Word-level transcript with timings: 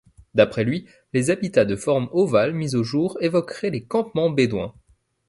D'après 0.33 0.63
lui, 0.63 0.87
les 1.13 1.29
habitats 1.29 1.63
de 1.63 1.75
forme 1.75 2.09
ovale 2.11 2.53
mis 2.53 2.73
au 2.75 2.81
jour 2.83 3.19
évoqueraient 3.21 3.69
les 3.69 3.83
campements 3.83 4.31
bédouins. 4.31 4.73